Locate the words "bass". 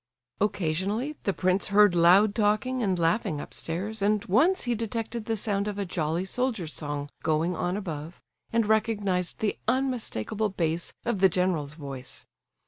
10.49-10.91